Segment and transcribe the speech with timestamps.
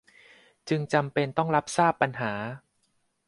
[0.69, 2.33] จึงจำเป็นต้องรับทราบปัญหา